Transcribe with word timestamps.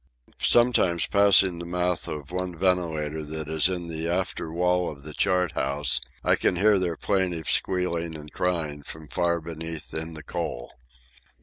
Sometimes, 0.41 1.05
passing 1.05 1.59
the 1.59 1.65
mouth 1.67 2.07
of 2.07 2.31
one 2.31 2.57
ventilator 2.57 3.21
that 3.23 3.47
is 3.47 3.69
in 3.69 3.85
the 3.87 4.09
after 4.09 4.51
wall 4.51 4.89
of 4.89 5.03
the 5.03 5.13
chart 5.13 5.51
house, 5.51 6.01
I 6.23 6.35
can 6.37 6.55
hear 6.55 6.79
their 6.79 6.97
plaintive 6.97 7.47
squealing 7.47 8.15
and 8.15 8.31
crying 8.33 8.81
from 8.81 9.09
far 9.09 9.39
beneath 9.39 9.93
in 9.93 10.15
the 10.15 10.23
coal. 10.23 10.71